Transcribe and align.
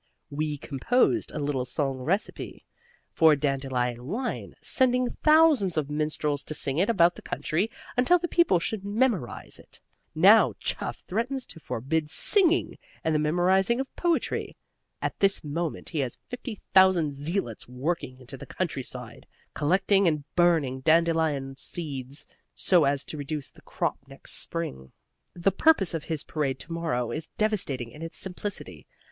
"We 0.31 0.57
composed 0.57 1.31
a 1.31 1.37
little 1.37 1.63
song 1.63 1.99
recipe 1.99 2.65
for 3.13 3.35
dandelion 3.35 4.07
wine, 4.07 4.55
sending 4.59 5.11
thousands 5.23 5.77
of 5.77 5.91
minstrels 5.91 6.43
to 6.45 6.55
sing 6.55 6.79
it 6.79 6.89
about 6.89 7.13
the 7.13 7.21
country 7.21 7.69
until 7.95 8.17
the 8.17 8.27
people 8.27 8.59
should 8.59 8.83
memorize 8.83 9.59
it. 9.59 9.79
Now 10.15 10.55
Chuff 10.59 11.03
threatens 11.07 11.45
to 11.45 11.59
forbid 11.59 12.09
singing 12.09 12.79
and 13.03 13.13
the 13.13 13.19
memorizing 13.19 13.79
of 13.79 13.95
poetry. 13.95 14.57
At 15.03 15.19
this 15.19 15.43
moment 15.43 15.89
he 15.89 15.99
has 15.99 16.17
fifty 16.29 16.59
thousand 16.73 17.13
zealots 17.13 17.67
working 17.69 18.17
in 18.17 18.25
the 18.39 18.47
countryside 18.47 19.27
collecting 19.53 20.07
and 20.07 20.23
burning 20.33 20.79
dandelion 20.79 21.57
seeds 21.57 22.25
so 22.55 22.85
as 22.85 23.03
to 23.03 23.17
reduce 23.17 23.51
the 23.51 23.61
crop 23.61 23.99
next 24.07 24.31
spring. 24.31 24.93
"The 25.35 25.51
purpose 25.51 25.93
of 25.93 26.05
his 26.05 26.23
parade 26.23 26.57
to 26.61 26.71
morrow 26.73 27.11
is 27.11 27.27
devastating 27.37 27.91
in 27.91 28.01
its 28.01 28.17
simplicity. 28.17 28.87